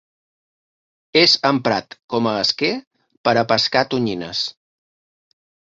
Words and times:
És 1.21 1.35
emprat 1.51 1.93
com 2.15 2.31
a 2.33 2.35
esquer 2.47 2.73
per 3.29 3.39
a 3.39 3.47
pescar 3.53 3.87
tonyines. 3.95 4.45